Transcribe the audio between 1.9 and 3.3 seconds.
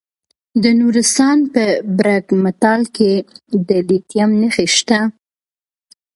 برګ مټال کې